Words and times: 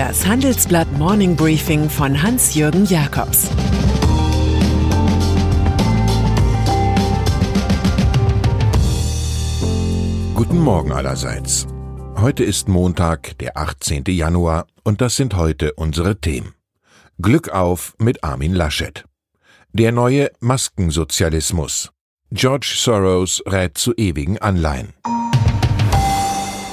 Das 0.00 0.26
Handelsblatt 0.26 0.90
Morning 0.92 1.36
Briefing 1.36 1.90
von 1.90 2.22
Hans-Jürgen 2.22 2.86
Jakobs 2.86 3.50
Guten 10.34 10.58
Morgen 10.58 10.92
allerseits. 10.92 11.66
Heute 12.16 12.44
ist 12.44 12.66
Montag, 12.66 13.36
der 13.40 13.58
18. 13.58 14.04
Januar, 14.06 14.66
und 14.84 15.02
das 15.02 15.16
sind 15.16 15.36
heute 15.36 15.74
unsere 15.74 16.18
Themen. 16.18 16.54
Glück 17.20 17.50
auf 17.50 17.94
mit 17.98 18.24
Armin 18.24 18.54
Laschet. 18.54 19.04
Der 19.74 19.92
neue 19.92 20.30
Maskensozialismus. 20.40 21.90
George 22.30 22.72
Soros 22.74 23.42
rät 23.46 23.76
zu 23.76 23.92
ewigen 23.96 24.38
Anleihen. 24.38 24.94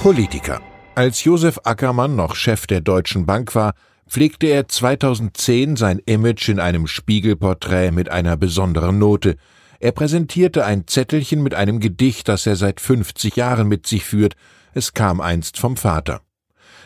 Politiker. 0.01 0.61
Als 0.97 1.23
Josef 1.23 1.59
Ackermann 1.63 2.15
noch 2.15 2.33
Chef 2.33 2.65
der 2.65 2.81
Deutschen 2.81 3.27
Bank 3.27 3.53
war, 3.53 3.75
pflegte 4.09 4.47
er 4.47 4.67
2010 4.67 5.75
sein 5.75 5.99
Image 5.99 6.49
in 6.49 6.59
einem 6.59 6.87
Spiegelporträt 6.87 7.91
mit 7.91 8.09
einer 8.09 8.35
besonderen 8.35 8.97
Note. 8.97 9.35
Er 9.79 9.91
präsentierte 9.91 10.65
ein 10.65 10.87
Zettelchen 10.87 11.43
mit 11.43 11.53
einem 11.53 11.79
Gedicht, 11.79 12.27
das 12.27 12.47
er 12.47 12.55
seit 12.55 12.81
50 12.81 13.35
Jahren 13.35 13.67
mit 13.67 13.85
sich 13.85 14.05
führt. 14.05 14.33
Es 14.73 14.95
kam 14.95 15.21
einst 15.21 15.59
vom 15.59 15.77
Vater. 15.77 16.21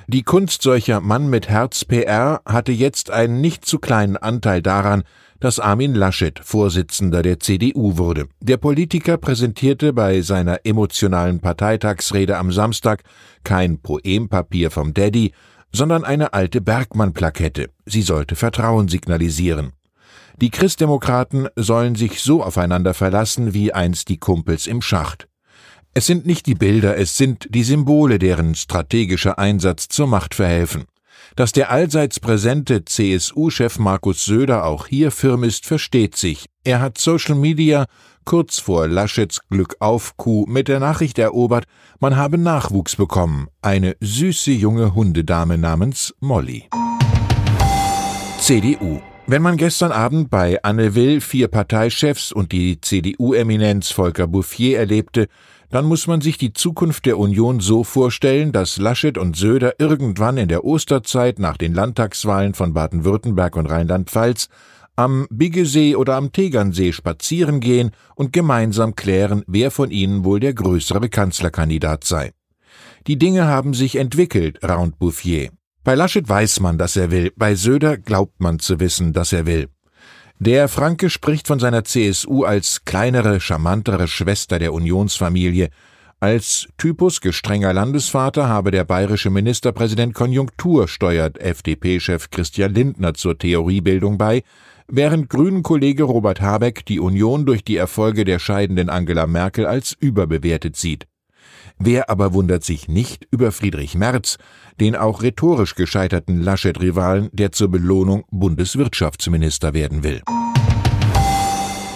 Die 0.08 0.24
Kunst 0.24 0.62
solcher 0.62 1.00
Mann 1.00 1.30
mit 1.30 1.48
Herz 1.48 1.86
PR 1.86 2.41
hatte 2.46 2.74
jetzt 2.74 3.12
einen 3.12 3.40
nicht 3.40 3.64
zu 3.66 3.80
kleinen 3.80 4.18
Anteil 4.18 4.62
daran, 4.62 5.04
dass 5.41 5.59
Armin 5.59 5.94
Laschet 5.94 6.40
Vorsitzender 6.41 7.22
der 7.23 7.41
CDU 7.41 7.98
wurde. 7.98 8.27
Der 8.40 8.58
Politiker 8.58 9.18
präsentierte 9.18 9.91
bei 9.91 10.22
seiner 10.22 10.66
emotionalen 10.66 11.41
Parteitagsrede 11.41 12.38
am 12.38 12.54
Samstag 12.54 13.04
kein 13.44 13.80
Poempapier 13.80 14.72
vom 14.72 14.94
Daddy, 14.94 15.34
sondern 15.74 16.05
eine 16.05 16.34
alte 16.34 16.62
Bergmann-Plakette. 16.62 17.70
Sie 17.85 18.04
sollte 18.04 18.35
Vertrauen 18.35 18.88
signalisieren. 18.88 19.74
Die 20.40 20.51
Christdemokraten 20.51 21.49
sollen 21.55 21.96
sich 21.96 22.21
so 22.21 22.44
aufeinander 22.44 22.94
verlassen 22.94 23.54
wie 23.54 23.73
einst 23.73 24.10
die 24.10 24.18
Kumpels 24.18 24.68
im 24.68 24.82
Schacht. 24.82 25.27
Es 25.94 26.05
sind 26.05 26.26
nicht 26.26 26.46
die 26.46 26.55
Bilder, 26.55 26.98
es 26.98 27.18
sind 27.18 27.48
die 27.49 27.63
Symbole, 27.63 28.18
deren 28.18 28.55
strategischer 28.55 29.38
Einsatz 29.38 29.88
zur 29.88 30.07
Macht 30.07 30.35
verhelfen. 30.35 30.85
Dass 31.35 31.51
der 31.51 31.71
allseits 31.71 32.20
präsente 32.20 32.84
CSU-Chef 32.85 33.79
Markus 33.79 34.26
Söder 34.26 34.65
auch 34.65 34.87
hier 34.87 35.12
firm 35.12 35.43
ist, 35.43 35.65
versteht 35.65 36.15
sich. 36.15 36.46
Er 36.63 36.82
hat 36.82 36.98
Social 36.98 37.35
Media 37.35 37.85
kurz 38.26 38.60
vor 38.60 38.88
Laschets 38.88 39.40
Glückauf-Kuh 39.49 40.46
mit 40.48 40.68
der 40.68 40.79
Nachricht 40.79 41.18
erobert, 41.18 41.65
man 41.99 42.15
habe 42.15 42.38
Nachwuchs 42.38 42.96
bekommen, 42.96 43.48
eine 43.62 43.96
süße 43.99 44.51
junge 44.51 44.93
Hundedame 44.93 45.57
namens 45.57 46.13
Molly. 46.20 46.70
CDU 48.40 49.01
wenn 49.27 49.43
man 49.43 49.55
gestern 49.55 49.93
Abend 49.93 50.29
bei 50.29 50.62
Anne 50.62 50.93
Will 50.93 51.21
vier 51.21 51.48
Parteichefs 51.48 52.34
und 52.34 52.51
die 52.51 52.82
CDU-Eminenz 52.82 53.90
Volker 53.91 54.27
Bouffier 54.27 54.77
erlebte, 54.77 55.27
dann 55.72 55.86
muss 55.86 56.05
man 56.05 56.22
sich 56.22 56.38
die 56.38 56.54
Zukunft 56.54 57.05
der 57.05 57.18
Union 57.18 57.62
so 57.62 57.84
vorstellen, 57.84 58.52
dass 58.52 58.77
Laschet 58.77 59.18
und 59.18 59.36
Söder 59.36 59.76
irgendwann 59.80 60.38
in 60.38 60.50
der 60.50 60.66
Osterzeit 60.66 61.40
nach 61.40 61.58
den 61.58 61.74
Landtagswahlen 61.74 62.54
von 62.54 62.74
Baden-Württemberg 62.74 63.55
und 63.55 63.68
Rheinland-Pfalz 63.68 64.50
am 64.97 65.28
Biggesee 65.31 65.96
oder 65.96 66.16
am 66.16 66.34
Tegernsee 66.34 66.91
spazieren 66.91 67.62
gehen 67.62 67.91
und 68.16 68.34
gemeinsam 68.34 68.96
klären, 68.96 69.44
wer 69.47 69.72
von 69.72 69.90
ihnen 69.90 70.25
wohl 70.25 70.41
der 70.41 70.53
größere 70.53 71.08
Kanzlerkandidat 71.09 72.03
sei. 72.03 72.34
Die 73.08 73.18
Dinge 73.18 73.47
haben 73.47 73.74
sich 73.74 73.96
entwickelt, 73.96 74.59
raunt 74.63 75.00
Bouffier. 75.00 75.50
Bei 75.84 75.96
Laschet 75.96 76.28
weiß 76.28 76.59
man, 76.59 76.78
dass 76.78 76.96
er 76.96 77.09
will, 77.09 77.31
bei 77.35 77.56
Söder 77.56 77.97
glaubt 77.97 78.40
man 78.40 78.59
zu 78.59 78.80
wissen, 78.80 79.13
dass 79.13 79.34
er 79.34 79.45
will. 79.47 79.69
Der 80.44 80.68
Franke 80.68 81.12
spricht 81.12 81.46
von 81.46 81.59
seiner 81.59 81.84
CSU 81.84 82.46
als 82.46 82.84
kleinere, 82.84 83.40
charmantere 83.40 84.07
Schwester 84.07 84.57
der 84.57 84.74
Unionsfamilie. 84.74 85.69
Als 86.19 86.68
Typus 86.79 87.22
gestrenger 87.22 87.74
Landesvater 87.74 88.50
habe 88.50 88.72
der 88.72 88.84
bayerische 88.84 89.30
Ministerpräsident 89.30 90.16
Konjunktur, 90.16 90.88
steuert 90.88 91.38
FDP-Chef 91.38 92.31
Christian 92.31 92.74
Lindner 92.74 93.13
zur 93.13 93.38
Theoriebildung 93.38 94.18
bei, 94.18 94.41
während 94.88 95.30
Grünen-Kollege 95.30 96.06
Robert 96.06 96.41
Habeck 96.41 96.88
die 96.88 97.00
Union 97.00 97.46
durch 97.46 97.63
die 97.63 97.78
Erfolge 97.78 98.25
der 98.25 98.40
scheidenden 98.40 98.90
Angela 98.90 99.28
Merkel 99.28 99.68
als 99.68 99.96
überbewertet 100.00 100.75
sieht. 100.75 101.06
Wer 101.84 102.12
aber 102.12 102.36
wundert 102.36 102.64
sich 102.64 102.88
nicht 102.88 103.28
über 103.31 103.52
Friedrich 103.52 103.96
Merz, 103.96 104.38
den 104.80 104.96
auch 104.96 105.24
rhetorisch 105.24 105.74
gescheiterten 105.74 106.40
Laschet-Rivalen, 106.40 107.30
der 107.34 107.52
zur 107.53 107.72
Belohnung 107.72 108.24
Bundeswirtschaftsminister 108.30 109.74
werden 109.74 110.03
will. 110.03 110.22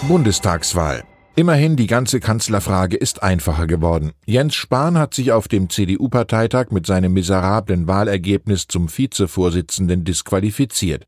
Bundestagswahl. 0.08 1.04
Immerhin 1.36 1.76
die 1.76 1.86
ganze 1.86 2.18
Kanzlerfrage 2.18 2.96
ist 2.96 3.22
einfacher 3.22 3.68
geworden. 3.68 4.10
Jens 4.24 4.56
Spahn 4.56 4.98
hat 4.98 5.14
sich 5.14 5.30
auf 5.30 5.46
dem 5.46 5.70
CDU-Parteitag 5.70 6.72
mit 6.72 6.84
seinem 6.84 7.12
miserablen 7.12 7.86
Wahlergebnis 7.86 8.66
zum 8.66 8.88
Vizevorsitzenden 8.88 10.02
disqualifiziert. 10.02 11.06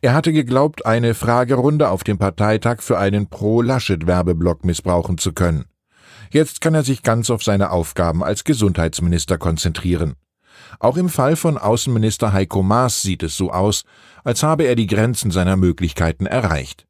Er 0.00 0.14
hatte 0.14 0.32
geglaubt, 0.32 0.86
eine 0.86 1.12
Fragerunde 1.12 1.90
auf 1.90 2.04
dem 2.04 2.16
Parteitag 2.16 2.80
für 2.80 2.98
einen 2.98 3.28
Pro-Laschet-Werbeblock 3.28 4.64
missbrauchen 4.64 5.18
zu 5.18 5.34
können. 5.34 5.66
Jetzt 6.30 6.60
kann 6.60 6.74
er 6.74 6.82
sich 6.82 7.02
ganz 7.02 7.30
auf 7.30 7.42
seine 7.42 7.70
Aufgaben 7.70 8.22
als 8.22 8.44
Gesundheitsminister 8.44 9.38
konzentrieren. 9.38 10.14
Auch 10.78 10.96
im 10.96 11.08
Fall 11.08 11.36
von 11.36 11.58
Außenminister 11.58 12.32
Heiko 12.32 12.62
Maas 12.62 13.02
sieht 13.02 13.22
es 13.22 13.36
so 13.36 13.50
aus, 13.50 13.84
als 14.24 14.42
habe 14.42 14.64
er 14.64 14.74
die 14.74 14.86
Grenzen 14.86 15.30
seiner 15.30 15.56
Möglichkeiten 15.56 16.26
erreicht. 16.26 16.86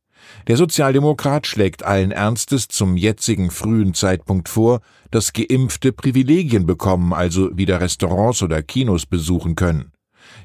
Der 0.47 0.56
Sozialdemokrat 0.56 1.47
schlägt 1.47 1.83
allen 1.83 2.11
Ernstes 2.11 2.69
zum 2.69 2.97
jetzigen 2.97 3.50
frühen 3.50 3.95
Zeitpunkt 3.95 4.49
vor, 4.49 4.81
dass 5.11 5.33
Geimpfte 5.33 5.93
Privilegien 5.93 6.66
bekommen, 6.66 7.12
also 7.12 7.56
wieder 7.56 7.81
Restaurants 7.81 8.43
oder 8.43 8.62
Kinos 8.62 9.06
besuchen 9.06 9.55
können. 9.55 9.93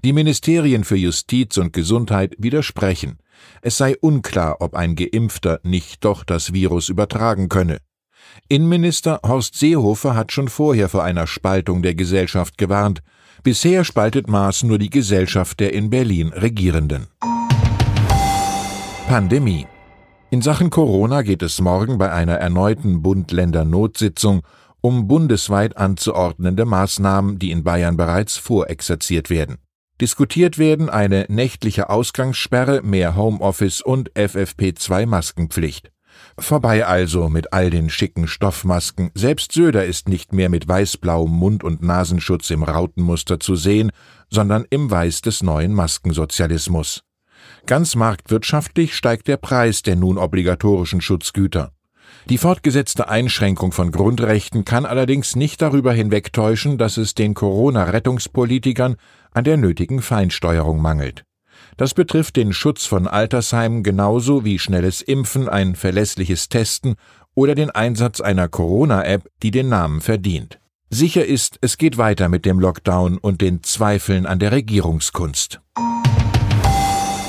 Die 0.04 0.14
Ministerien 0.14 0.84
für 0.84 0.98
Justiz 0.98 1.58
und 1.58 1.74
Gesundheit 1.74 2.36
widersprechen. 2.38 3.18
Es 3.62 3.78
sei 3.78 3.96
unklar, 4.00 4.58
ob 4.60 4.76
ein 4.76 4.96
Geimpfter 4.96 5.60
nicht 5.64 6.04
doch 6.04 6.24
das 6.24 6.54
Virus 6.54 6.90
übertragen 6.90 7.50
könne. 7.50 7.80
Innenminister 8.48 9.20
Horst 9.26 9.56
Seehofer 9.56 10.16
hat 10.16 10.32
schon 10.32 10.48
vorher 10.48 10.90
vor 10.90 11.04
einer 11.04 11.28
Spaltung 11.28 11.82
der 11.82 11.96
Gesellschaft 11.96 12.58
gewarnt. 12.58 13.02
Bisher 13.44 13.84
spaltet 13.84 14.28
Maas 14.28 14.64
nur 14.64 14.80
die 14.80 14.90
Gesellschaft 14.90 15.60
der 15.60 15.74
in 15.74 15.90
Berlin 15.90 16.30
Regierenden. 16.30 17.08
Pandemie. 19.08 19.68
In 20.30 20.42
Sachen 20.42 20.70
Corona 20.70 21.24
geht 21.24 21.42
es 21.42 21.60
morgen 21.60 21.98
bei 21.98 22.12
einer 22.12 22.36
erneuten 22.36 23.02
Bund-Länder-Notsitzung 23.02 24.44
um 24.82 25.08
bundesweit 25.08 25.78
anzuordnende 25.78 26.66
Maßnahmen, 26.66 27.40
die 27.40 27.52
in 27.52 27.64
Bayern 27.64 27.98
bereits 27.98 28.38
vorexerziert 28.38 29.30
werden. 29.30 29.58
Diskutiert 30.00 30.58
werden 30.58 30.90
eine 30.90 31.26
nächtliche 31.28 31.90
Ausgangssperre, 31.90 32.82
mehr 32.84 33.16
Homeoffice 33.16 33.82
und 33.82 34.12
FFP2-Maskenpflicht. 34.14 35.92
Vorbei 36.38 36.86
also 36.86 37.30
mit 37.30 37.54
all 37.54 37.70
den 37.70 37.90
schicken 37.90 38.28
Stoffmasken. 38.28 39.12
Selbst 39.14 39.52
Söder 39.52 39.86
ist 39.86 40.08
nicht 40.08 40.34
mehr 40.34 40.50
mit 40.50 40.68
weißblauem 40.68 41.32
Mund- 41.32 41.64
und 41.64 41.82
Nasenschutz 41.82 42.50
im 42.50 42.64
Rautenmuster 42.64 43.40
zu 43.40 43.56
sehen, 43.56 43.92
sondern 44.30 44.66
im 44.70 44.90
Weiß 44.90 45.22
des 45.22 45.44
neuen 45.44 45.74
Maskensozialismus. 45.74 47.04
Ganz 47.66 47.96
marktwirtschaftlich 47.96 48.96
steigt 48.96 49.28
der 49.28 49.38
Preis 49.38 49.82
der 49.82 49.96
nun 49.96 50.18
obligatorischen 50.18 51.02
Schutzgüter. 51.02 51.72
Die 52.30 52.38
fortgesetzte 52.38 53.10
Einschränkung 53.10 53.72
von 53.72 53.92
Grundrechten 53.92 54.66
kann 54.66 54.86
allerdings 54.86 55.36
nicht 55.36 55.62
darüber 55.62 55.94
hinwegtäuschen, 55.94 56.78
dass 56.78 56.98
es 56.98 57.16
den 57.16 57.34
Corona-Rettungspolitikern 57.34 58.96
an 59.32 59.44
der 59.44 59.58
nötigen 59.58 60.02
Feinsteuerung 60.02 60.82
mangelt. 60.82 61.24
Das 61.80 61.94
betrifft 61.94 62.36
den 62.36 62.52
Schutz 62.52 62.86
von 62.86 63.08
Altersheimen 63.08 63.84
genauso 63.84 64.44
wie 64.44 64.60
schnelles 64.60 65.02
Impfen, 65.02 65.48
ein 65.48 65.76
verlässliches 65.76 66.50
Testen 66.50 66.96
oder 67.36 67.56
den 67.56 67.70
Einsatz 67.72 68.20
einer 68.20 68.50
Corona-App, 68.50 69.30
die 69.42 69.52
den 69.52 69.70
Namen 69.70 70.02
verdient. 70.02 70.60
Sicher 70.90 71.26
ist, 71.26 71.58
es 71.62 71.78
geht 71.78 71.98
weiter 71.98 72.28
mit 72.28 72.44
dem 72.46 72.60
Lockdown 72.60 73.18
und 73.18 73.40
den 73.40 73.64
Zweifeln 73.64 74.26
an 74.26 74.40
der 74.40 74.52
Regierungskunst. 74.52 75.62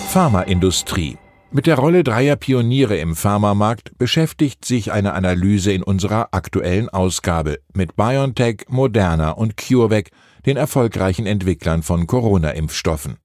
Pharmaindustrie. 0.08 1.16
Mit 1.52 1.68
der 1.68 1.76
Rolle 1.76 2.02
dreier 2.02 2.34
Pioniere 2.34 2.96
im 2.96 3.14
Pharmamarkt 3.14 3.96
beschäftigt 3.98 4.64
sich 4.64 4.90
eine 4.90 5.12
Analyse 5.12 5.70
in 5.70 5.84
unserer 5.84 6.30
aktuellen 6.32 6.88
Ausgabe 6.88 7.60
mit 7.72 7.94
BioNTech, 7.94 8.64
Moderna 8.68 9.30
und 9.30 9.56
CureVac, 9.56 10.10
den 10.44 10.56
erfolgreichen 10.56 11.26
Entwicklern 11.26 11.84
von 11.84 12.08
Corona-Impfstoffen. 12.08 13.18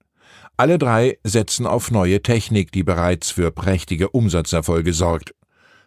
Alle 0.58 0.78
drei 0.78 1.18
setzen 1.24 1.66
auf 1.66 1.92
neue 1.92 2.22
Technik, 2.22 2.72
die 2.72 2.84
bereits 2.84 3.30
für 3.32 3.52
prächtige 3.52 4.10
Umsatzerfolge 4.10 4.94
sorgt. 4.94 5.34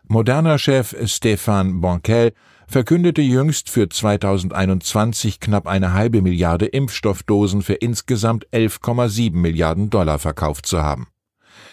Moderner 0.06 0.58
Chef 0.58 0.94
Stefan 1.06 1.80
Bonquel 1.80 2.32
verkündete 2.66 3.22
jüngst 3.22 3.70
für 3.70 3.88
2021 3.88 5.40
knapp 5.40 5.66
eine 5.66 5.94
halbe 5.94 6.20
Milliarde 6.20 6.66
Impfstoffdosen 6.66 7.62
für 7.62 7.74
insgesamt 7.74 8.46
11,7 8.52 9.34
Milliarden 9.34 9.88
Dollar 9.88 10.18
verkauft 10.18 10.66
zu 10.66 10.82
haben. 10.82 11.08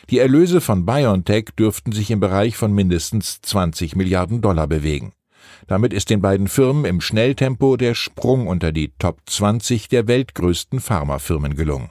Die 0.09 0.19
Erlöse 0.19 0.61
von 0.61 0.85
BioNTech 0.85 1.49
dürften 1.59 1.91
sich 1.91 2.11
im 2.11 2.21
Bereich 2.21 2.55
von 2.55 2.73
mindestens 2.73 3.41
20 3.41 3.97
Milliarden 3.97 4.39
Dollar 4.39 4.67
bewegen. 4.67 5.11
Damit 5.67 5.91
ist 5.93 6.09
den 6.09 6.21
beiden 6.21 6.47
Firmen 6.47 6.85
im 6.85 7.01
Schnelltempo 7.01 7.75
der 7.75 7.93
Sprung 7.93 8.47
unter 8.47 8.71
die 8.71 8.93
Top 8.99 9.19
20 9.25 9.89
der 9.89 10.07
weltgrößten 10.07 10.79
Pharmafirmen 10.79 11.55
gelungen. 11.55 11.89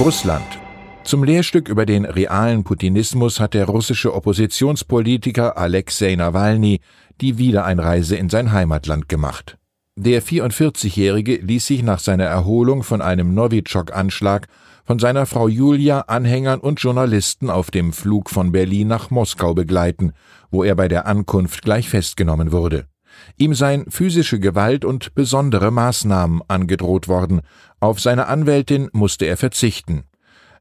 Russland. 0.00 0.58
Zum 1.04 1.24
Lehrstück 1.24 1.68
über 1.68 1.84
den 1.84 2.06
realen 2.06 2.64
Putinismus 2.64 3.38
hat 3.38 3.52
der 3.52 3.66
russische 3.66 4.14
Oppositionspolitiker 4.14 5.58
Alexei 5.58 6.16
Nawalny 6.16 6.80
die 7.20 7.36
Wiedereinreise 7.36 8.16
in 8.16 8.30
sein 8.30 8.50
Heimatland 8.50 9.10
gemacht. 9.10 9.58
Der 9.96 10.22
44-Jährige 10.22 11.36
ließ 11.36 11.66
sich 11.66 11.82
nach 11.82 11.98
seiner 11.98 12.24
Erholung 12.24 12.82
von 12.82 13.02
einem 13.02 13.34
Novichok-Anschlag 13.34 14.46
von 14.86 14.98
seiner 14.98 15.26
Frau 15.26 15.48
Julia, 15.48 16.00
Anhängern 16.06 16.60
und 16.60 16.80
Journalisten 16.80 17.50
auf 17.50 17.70
dem 17.70 17.92
Flug 17.92 18.30
von 18.30 18.52
Berlin 18.52 18.88
nach 18.88 19.10
Moskau 19.10 19.52
begleiten, 19.52 20.12
wo 20.50 20.64
er 20.64 20.76
bei 20.76 20.88
der 20.88 21.06
Ankunft 21.06 21.60
gleich 21.60 21.90
festgenommen 21.90 22.52
wurde. 22.52 22.86
Ihm 23.36 23.54
seien 23.54 23.90
physische 23.90 24.40
Gewalt 24.40 24.84
und 24.84 25.14
besondere 25.14 25.70
Maßnahmen 25.70 26.42
angedroht 26.48 27.08
worden, 27.08 27.40
auf 27.80 28.00
seine 28.00 28.26
Anwältin 28.26 28.88
musste 28.92 29.26
er 29.26 29.36
verzichten. 29.36 30.04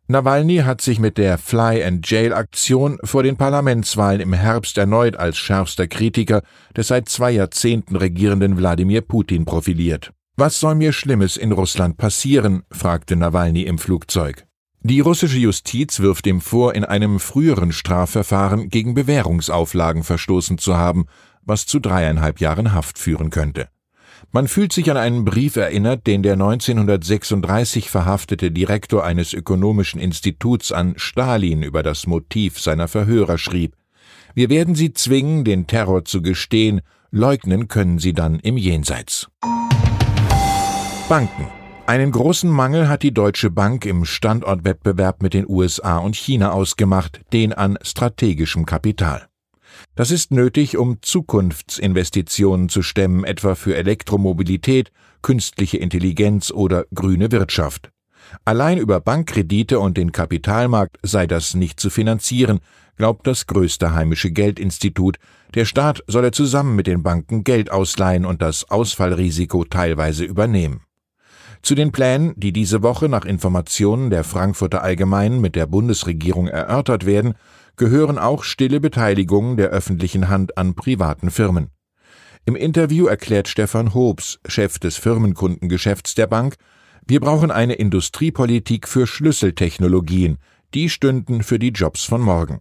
Nawalny 0.07 0.57
hat 0.57 0.81
sich 0.81 0.99
mit 0.99 1.19
der 1.19 1.37
Fly-and-Jail-Aktion 1.37 2.97
vor 3.03 3.21
den 3.21 3.37
Parlamentswahlen 3.37 4.21
im 4.21 4.33
Herbst 4.33 4.77
erneut 4.79 5.15
als 5.15 5.37
schärfster 5.37 5.87
Kritiker 5.87 6.41
des 6.75 6.87
seit 6.87 7.09
zwei 7.09 7.29
Jahrzehnten 7.29 7.95
regierenden 7.95 8.57
Wladimir 8.57 9.01
Putin 9.01 9.45
profiliert. 9.45 10.11
Was 10.35 10.59
soll 10.59 10.73
mir 10.73 10.93
Schlimmes 10.93 11.37
in 11.37 11.51
Russland 11.51 11.97
passieren? 11.97 12.63
fragte 12.71 13.17
Nawalny 13.17 13.63
im 13.63 13.77
Flugzeug. 13.77 14.47
Die 14.81 15.01
russische 15.01 15.37
Justiz 15.37 15.99
wirft 15.99 16.25
ihm 16.25 16.39
vor, 16.39 16.73
in 16.73 16.85
einem 16.85 17.19
früheren 17.19 17.73
Strafverfahren 17.73 18.69
gegen 18.69 18.93
Bewährungsauflagen 18.93 20.03
verstoßen 20.03 20.57
zu 20.57 20.77
haben, 20.77 21.05
was 21.49 21.65
zu 21.65 21.79
dreieinhalb 21.79 22.39
Jahren 22.39 22.73
Haft 22.73 22.97
führen 22.97 23.29
könnte. 23.29 23.67
Man 24.31 24.47
fühlt 24.47 24.73
sich 24.73 24.91
an 24.91 24.97
einen 24.97 25.25
Brief 25.25 25.55
erinnert, 25.55 26.05
den 26.05 26.23
der 26.23 26.33
1936 26.33 27.89
verhaftete 27.89 28.51
Direktor 28.51 29.03
eines 29.03 29.33
ökonomischen 29.33 29.99
Instituts 29.99 30.71
an 30.71 30.93
Stalin 30.97 31.63
über 31.63 31.83
das 31.83 32.05
Motiv 32.05 32.59
seiner 32.59 32.87
Verhörer 32.87 33.37
schrieb. 33.37 33.75
Wir 34.35 34.49
werden 34.49 34.75
Sie 34.75 34.93
zwingen, 34.93 35.43
den 35.43 35.67
Terror 35.67 36.05
zu 36.05 36.21
gestehen, 36.21 36.81
leugnen 37.11 37.67
können 37.67 37.97
Sie 37.97 38.13
dann 38.13 38.39
im 38.39 38.57
Jenseits. 38.57 39.27
Banken. 41.07 41.47
Einen 41.87 42.11
großen 42.11 42.51
Mangel 42.51 42.87
hat 42.87 43.01
die 43.01 43.15
Deutsche 43.15 43.49
Bank 43.49 43.83
im 43.87 44.05
Standortwettbewerb 44.05 45.23
mit 45.23 45.33
den 45.33 45.49
USA 45.49 45.97
und 45.97 46.15
China 46.15 46.51
ausgemacht, 46.51 47.21
den 47.33 47.51
an 47.51 47.79
strategischem 47.81 48.67
Kapital. 48.67 49.28
Das 49.95 50.11
ist 50.11 50.31
nötig, 50.31 50.77
um 50.77 51.01
Zukunftsinvestitionen 51.01 52.69
zu 52.69 52.81
stemmen, 52.81 53.23
etwa 53.23 53.55
für 53.55 53.75
Elektromobilität, 53.75 54.91
künstliche 55.21 55.77
Intelligenz 55.77 56.51
oder 56.51 56.85
grüne 56.93 57.31
Wirtschaft. 57.31 57.91
Allein 58.45 58.77
über 58.77 58.99
Bankkredite 58.99 59.79
und 59.79 59.97
den 59.97 60.11
Kapitalmarkt 60.11 60.97
sei 61.03 61.27
das 61.27 61.55
nicht 61.55 61.79
zu 61.79 61.89
finanzieren, 61.89 62.59
glaubt 62.95 63.25
das 63.25 63.47
größte 63.47 63.93
heimische 63.93 64.31
Geldinstitut. 64.31 65.17
Der 65.55 65.65
Staat 65.65 66.03
solle 66.07 66.31
zusammen 66.31 66.75
mit 66.75 66.87
den 66.87 67.01
Banken 67.01 67.43
Geld 67.43 67.71
ausleihen 67.71 68.25
und 68.25 68.41
das 68.41 68.69
Ausfallrisiko 68.69 69.63
teilweise 69.63 70.25
übernehmen. 70.25 70.81
Zu 71.61 71.75
den 71.75 71.91
Plänen, 71.91 72.33
die 72.37 72.53
diese 72.53 72.83
Woche 72.83 73.09
nach 73.09 73.25
Informationen 73.25 74.09
der 74.09 74.23
Frankfurter 74.23 74.81
Allgemeinen 74.81 75.41
mit 75.41 75.55
der 75.55 75.65
Bundesregierung 75.65 76.47
erörtert 76.47 77.05
werden, 77.05 77.33
gehören 77.79 78.19
auch 78.19 78.43
stille 78.43 78.79
Beteiligungen 78.79 79.57
der 79.57 79.69
öffentlichen 79.69 80.29
Hand 80.29 80.57
an 80.57 80.75
privaten 80.75 81.31
Firmen. 81.31 81.71
Im 82.45 82.55
Interview 82.55 83.07
erklärt 83.07 83.47
Stefan 83.47 83.95
Hobbs, 83.95 84.39
Chef 84.47 84.77
des 84.77 84.97
Firmenkundengeschäfts 84.97 86.13
der 86.13 86.27
Bank, 86.27 86.55
wir 87.07 87.19
brauchen 87.19 87.49
eine 87.49 87.73
Industriepolitik 87.73 88.87
für 88.87 89.07
Schlüsseltechnologien, 89.07 90.37
die 90.75 90.89
stünden 90.89 91.41
für 91.41 91.57
die 91.57 91.69
Jobs 91.69 92.03
von 92.03 92.21
morgen. 92.21 92.59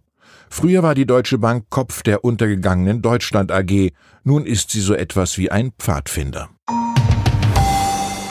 Früher 0.49 0.81
war 0.81 0.95
die 0.95 1.05
Deutsche 1.05 1.37
Bank 1.37 1.65
Kopf 1.69 2.01
der 2.01 2.23
untergegangenen 2.23 3.03
Deutschland 3.03 3.51
AG, 3.51 3.91
nun 4.23 4.45
ist 4.45 4.71
sie 4.71 4.81
so 4.81 4.95
etwas 4.95 5.37
wie 5.37 5.51
ein 5.51 5.71
Pfadfinder. 5.77 6.49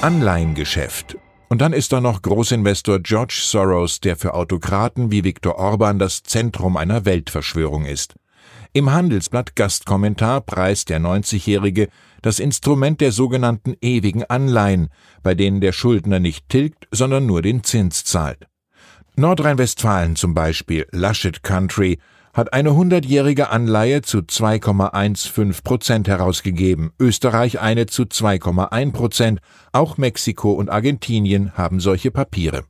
Anleihengeschäft 0.00 1.16
und 1.48 1.60
dann 1.60 1.72
ist 1.72 1.92
da 1.92 2.00
noch 2.00 2.22
Großinvestor 2.22 3.00
George 3.00 3.40
Soros, 3.42 4.00
der 4.00 4.16
für 4.16 4.34
Autokraten 4.34 5.10
wie 5.10 5.24
Viktor 5.24 5.56
Orban 5.56 5.98
das 5.98 6.22
Zentrum 6.22 6.76
einer 6.76 7.04
Weltverschwörung 7.04 7.84
ist. 7.84 8.14
Im 8.72 8.92
Handelsblatt 8.92 9.56
Gastkommentar 9.56 10.42
preist 10.42 10.90
der 10.90 11.00
90-Jährige 11.00 11.88
das 12.20 12.38
Instrument 12.38 13.00
der 13.00 13.12
sogenannten 13.12 13.74
ewigen 13.80 14.24
Anleihen, 14.24 14.88
bei 15.22 15.34
denen 15.34 15.60
der 15.60 15.72
Schuldner 15.72 16.20
nicht 16.20 16.48
tilgt, 16.48 16.86
sondern 16.90 17.26
nur 17.26 17.42
den 17.42 17.64
Zins 17.64 18.04
zahlt. 18.04 18.46
Nordrhein-Westfalen 19.16 20.16
zum 20.16 20.34
Beispiel, 20.34 20.86
Laschet 20.92 21.42
Country, 21.42 21.98
hat 22.38 22.52
eine 22.52 22.74
hundertjährige 22.74 23.50
Anleihe 23.50 24.00
zu 24.00 24.18
2,15 24.18 25.62
Prozent 25.62 26.08
herausgegeben, 26.08 26.92
Österreich 26.98 27.60
eine 27.60 27.86
zu 27.86 28.04
2,1 28.04 28.92
Prozent, 28.92 29.40
auch 29.72 29.98
Mexiko 29.98 30.52
und 30.52 30.70
Argentinien 30.70 31.52
haben 31.56 31.80
solche 31.80 32.12
Papiere. 32.12 32.62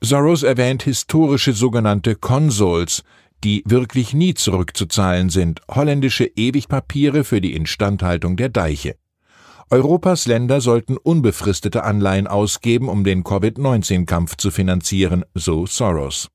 Soros 0.00 0.42
erwähnt 0.42 0.82
historische 0.82 1.52
sogenannte 1.52 2.16
Consols, 2.16 3.04
die 3.44 3.62
wirklich 3.64 4.12
nie 4.12 4.34
zurückzuzahlen 4.34 5.30
sind, 5.30 5.60
holländische 5.70 6.24
Ewigpapiere 6.24 7.22
für 7.22 7.40
die 7.40 7.54
Instandhaltung 7.54 8.36
der 8.36 8.48
Deiche. 8.48 8.96
Europas 9.70 10.26
Länder 10.26 10.60
sollten 10.60 10.96
unbefristete 10.96 11.84
Anleihen 11.84 12.26
ausgeben, 12.26 12.88
um 12.88 13.04
den 13.04 13.22
Covid-19-Kampf 13.22 14.36
zu 14.36 14.50
finanzieren, 14.50 15.24
so 15.34 15.64
Soros. 15.66 16.28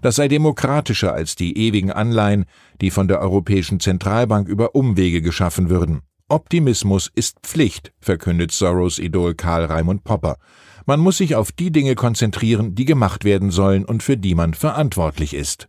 Das 0.00 0.16
sei 0.16 0.28
demokratischer 0.28 1.12
als 1.12 1.36
die 1.36 1.56
ewigen 1.58 1.90
Anleihen, 1.90 2.44
die 2.80 2.90
von 2.90 3.08
der 3.08 3.20
Europäischen 3.20 3.80
Zentralbank 3.80 4.48
über 4.48 4.74
Umwege 4.74 5.22
geschaffen 5.22 5.70
würden. 5.70 6.02
Optimismus 6.28 7.10
ist 7.14 7.38
Pflicht, 7.42 7.92
verkündet 8.00 8.50
Soros 8.50 8.98
Idol 8.98 9.34
Karl 9.34 9.64
Raimund 9.64 10.04
Popper. 10.04 10.36
Man 10.84 11.00
muss 11.00 11.18
sich 11.18 11.34
auf 11.34 11.52
die 11.52 11.70
Dinge 11.70 11.94
konzentrieren, 11.94 12.74
die 12.74 12.84
gemacht 12.84 13.24
werden 13.24 13.50
sollen 13.50 13.84
und 13.84 14.02
für 14.02 14.16
die 14.16 14.34
man 14.34 14.54
verantwortlich 14.54 15.34
ist. 15.34 15.68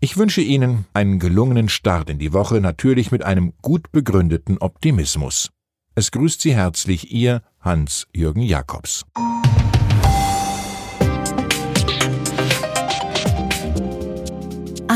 Ich 0.00 0.16
wünsche 0.16 0.42
Ihnen 0.42 0.86
einen 0.92 1.18
gelungenen 1.18 1.68
Start 1.68 2.10
in 2.10 2.18
die 2.18 2.32
Woche, 2.32 2.60
natürlich 2.60 3.10
mit 3.10 3.24
einem 3.24 3.54
gut 3.62 3.90
begründeten 3.90 4.58
Optimismus. 4.58 5.50
Es 5.94 6.10
grüßt 6.10 6.40
Sie 6.40 6.54
herzlich 6.54 7.12
Ihr 7.12 7.42
Hans-Jürgen 7.60 8.42
Jakobs. 8.42 9.04